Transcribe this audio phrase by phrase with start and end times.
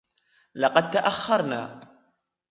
[0.55, 1.81] لقد تأخرنا.